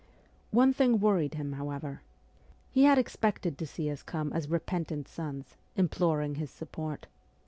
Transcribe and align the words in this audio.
One 0.49 0.73
thing 0.73 0.99
worried 0.99 1.35
him, 1.35 1.51
however. 1.51 2.01
He 2.71 2.85
had 2.85 2.97
expected 2.97 3.55
to 3.59 3.67
see 3.67 3.87
us 3.91 4.01
come 4.01 4.33
as 4.33 4.49
repentant 4.49 5.07
sons, 5.07 5.57
imploring 5.75 6.33
his 6.41 6.49
support. 6.49 7.05